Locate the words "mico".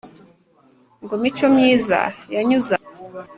1.21-1.45